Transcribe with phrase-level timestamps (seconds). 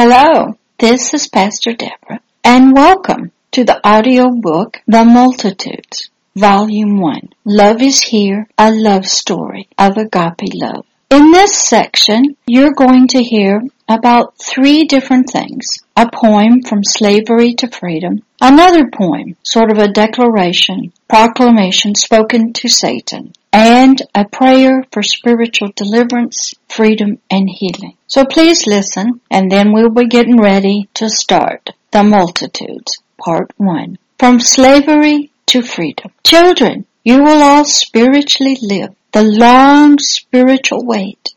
[0.00, 7.30] Hello, this is Pastor Deborah, and welcome to the audio book The Multitudes, Volume 1.
[7.44, 10.86] Love is Here, a love story of agape love.
[11.10, 15.66] In this section, you're going to hear about three different things.
[15.96, 22.68] A poem from slavery to freedom, another poem, sort of a declaration, proclamation spoken to
[22.68, 27.97] Satan, and a prayer for spiritual deliverance, freedom, and healing.
[28.08, 33.98] So please listen, and then we'll be getting ready to start the multitudes, part one.
[34.18, 36.10] From slavery to freedom.
[36.24, 38.94] Children, you will all spiritually live.
[39.12, 41.34] The long spiritual wait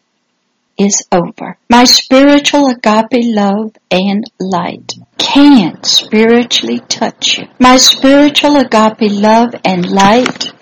[0.77, 1.57] is over.
[1.69, 7.47] My spiritual agape love and light can spiritually touch you.
[7.59, 10.53] My spiritual agape love and light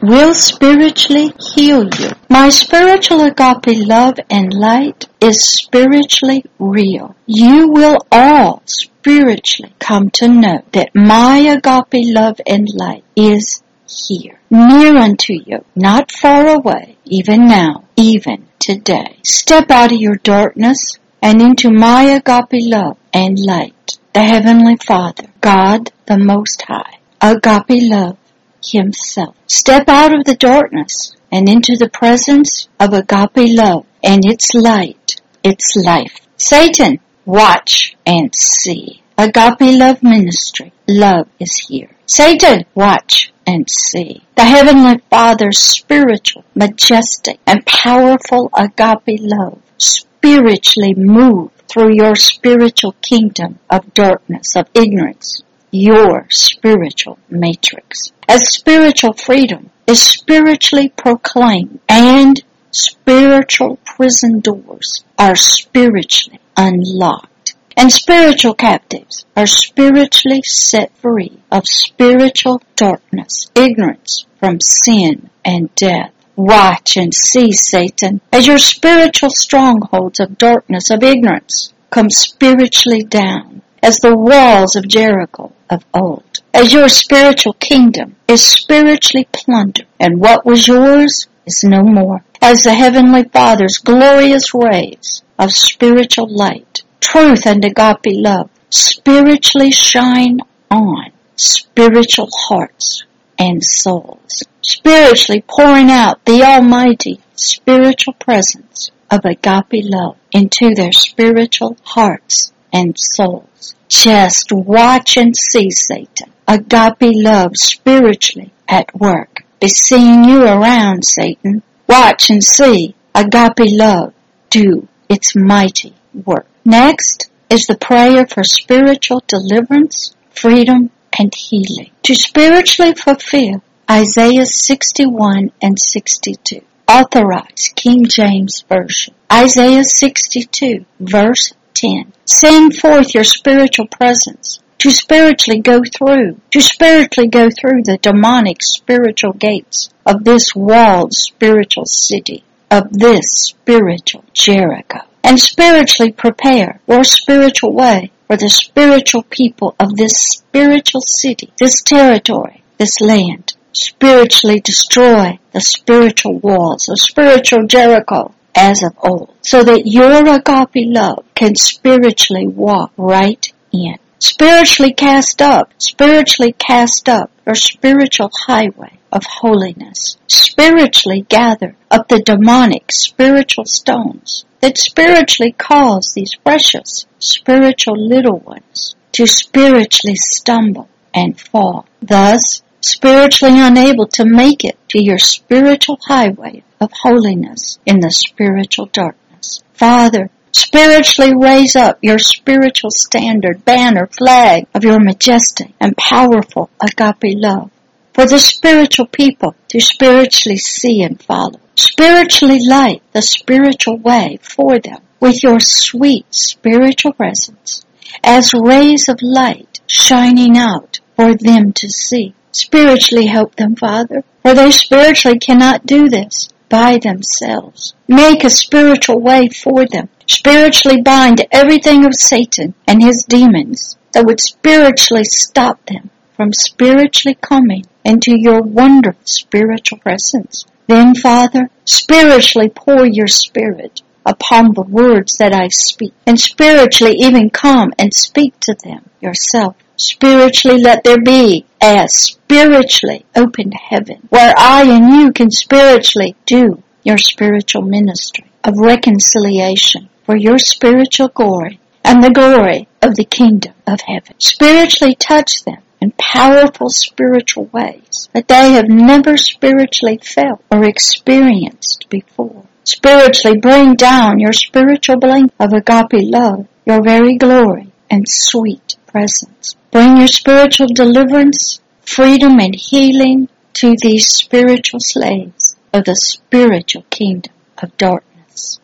[0.00, 2.10] will spiritually heal you.
[2.28, 7.16] My spiritual agape love and light is spiritually real.
[7.26, 14.38] You will all spiritually come to know that my agape love and light is here,
[14.50, 19.18] near unto you, not far away, even now, even today.
[19.24, 25.24] Step out of your darkness and into my agape love and light, the Heavenly Father,
[25.40, 28.16] God the Most High, agape love
[28.64, 29.36] himself.
[29.46, 35.20] Step out of the darkness and into the presence of agape love and its light,
[35.42, 36.20] its life.
[36.36, 39.02] Satan, watch and see.
[39.16, 40.72] Agape love ministry.
[40.86, 41.90] Love is here.
[42.06, 44.22] Satan, watch and see.
[44.36, 53.58] The Heavenly Father's spiritual, majestic, and powerful agape love spiritually move through your spiritual kingdom
[53.68, 58.12] of darkness, of ignorance, your spiritual matrix.
[58.28, 68.54] As spiritual freedom is spiritually proclaimed and spiritual prison doors are spiritually unlocked and spiritual
[68.54, 76.12] captives are spiritually set free of spiritual darkness, ignorance from sin and death.
[76.34, 83.62] Watch and see, Satan, as your spiritual strongholds of darkness, of ignorance, come spiritually down
[83.80, 86.42] as the walls of Jericho of old.
[86.54, 92.24] As your spiritual kingdom is spiritually plundered, and what was yours is no more.
[92.40, 100.40] As the Heavenly Father's glorious rays of spiritual light, truth and agape love spiritually shine
[100.70, 103.04] on spiritual hearts
[103.38, 111.76] and souls, spiritually pouring out the almighty spiritual presence of agape love into their spiritual
[111.82, 113.74] hearts and souls.
[113.88, 116.32] Just watch and see Satan.
[116.46, 119.44] Agape love spiritually at work.
[119.60, 121.62] Be seeing you around, Satan.
[121.88, 124.12] Watch and see agape love
[124.50, 126.46] do its mighty work.
[126.64, 131.90] Next is the prayer for spiritual deliverance, freedom, and healing.
[132.04, 136.60] To spiritually fulfill Isaiah 61 and 62.
[136.86, 139.14] Authorized King James Version.
[139.32, 142.12] Isaiah 62 verse 10.
[142.24, 148.62] Send forth your spiritual presence to spiritually go through, to spiritually go through the demonic
[148.62, 157.04] spiritual gates of this walled spiritual city, of this spiritual Jericho, and spiritually prepare your
[157.04, 163.54] spiritual way for the spiritual people of this spiritual city, this territory, this land.
[163.72, 170.86] Spiritually destroy the spiritual walls of spiritual Jericho as of old, so that your agape
[170.88, 173.96] love can spiritually walk right in.
[174.18, 180.16] Spiritually cast up, spiritually cast up your spiritual highway of holiness.
[180.26, 188.96] Spiritually gather up the demonic spiritual stones that spiritually cause these precious spiritual little ones
[189.12, 191.86] to spiritually stumble and fall.
[192.02, 198.86] Thus, spiritually unable to make it to your spiritual highway of holiness in the spiritual
[198.86, 199.60] darkness.
[199.74, 207.36] Father, spiritually raise up your spiritual standard, banner, flag of your majestic and powerful agape
[207.36, 207.70] love
[208.14, 211.60] for the spiritual people to spiritually see and follow.
[211.76, 217.84] Spiritually light the spiritual way for them with your sweet spiritual presence
[218.24, 222.34] as rays of light shining out for them to see.
[222.52, 227.94] Spiritually help them, Father, for they spiritually cannot do this by themselves.
[228.06, 230.08] Make a spiritual way for them.
[230.26, 237.36] Spiritually bind everything of Satan and his demons that would spiritually stop them from spiritually
[237.40, 240.64] coming into your wonderful spiritual presence.
[240.86, 247.50] Then, Father, spiritually pour your spirit upon the words that I speak, and spiritually even
[247.50, 249.76] come and speak to them yourself.
[250.00, 256.84] Spiritually let there be a spiritually opened heaven where I and you can spiritually do
[257.02, 263.74] your spiritual ministry of reconciliation for your spiritual glory and the glory of the kingdom
[263.88, 264.36] of heaven.
[264.38, 272.06] Spiritually touch them in powerful spiritual ways that they have never spiritually felt or experienced
[272.08, 272.66] before.
[272.84, 279.74] Spiritually bring down your spiritual blanket of agape love, your very glory and sweet presence.
[279.90, 287.54] Bring your spiritual deliverance, freedom and healing to these spiritual slaves of the spiritual kingdom
[287.82, 288.80] of darkness,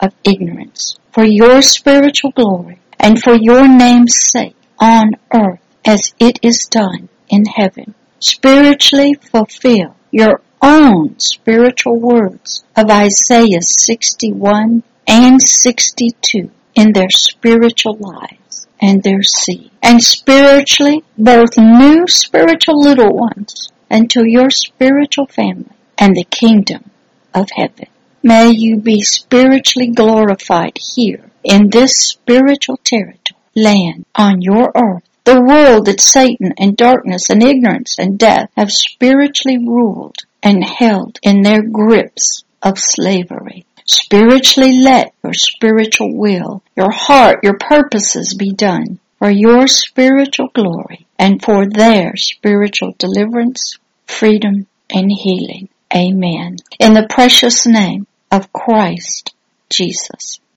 [0.00, 6.40] of ignorance, for your spiritual glory and for your name's sake on earth as it
[6.42, 7.94] is done in heaven.
[8.18, 18.47] Spiritually fulfill your own spiritual words of Isaiah 61 and 62 in their spiritual lives
[18.80, 19.70] and their seed.
[19.82, 26.90] And spiritually, both new spiritual little ones unto your spiritual family and the kingdom
[27.34, 27.86] of heaven.
[28.22, 35.42] May you be spiritually glorified here in this spiritual territory, land on your earth the
[35.42, 41.42] world that Satan and darkness and ignorance and death have spiritually ruled and held in
[41.42, 43.66] their grips of slavery.
[43.90, 51.06] Spiritually let your spiritual will, your heart, your purposes be done for your spiritual glory
[51.18, 55.70] and for their spiritual deliverance, freedom, and healing.
[55.94, 56.58] Amen.
[56.78, 59.34] In the precious name of Christ
[59.70, 60.38] Jesus.